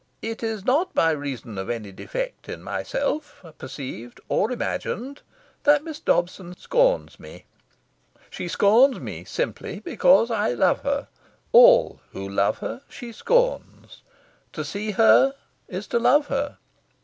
It 0.23 0.41
is 0.41 0.65
not 0.65 0.95
by 0.95 1.11
reason 1.11 1.59
of 1.59 1.69
any 1.69 1.91
defect 1.91 2.49
in 2.49 2.63
myself, 2.63 3.45
perceived 3.59 4.19
or 4.29 4.51
imagined, 4.51 5.21
that 5.61 5.83
Miss 5.83 5.99
Dobson 5.99 6.57
scorns 6.57 7.19
me. 7.19 7.45
She 8.31 8.47
scorns 8.47 8.99
me 8.99 9.23
simply 9.25 9.79
because 9.79 10.31
I 10.31 10.53
love 10.53 10.79
her. 10.81 11.07
All 11.51 11.99
who 12.13 12.27
love 12.27 12.57
her 12.65 12.81
she 12.89 13.11
scorns. 13.11 14.01
To 14.53 14.65
see 14.65 14.89
her 14.89 15.35
is 15.67 15.85
to 15.89 15.99
love 15.99 16.29
her. 16.29 16.57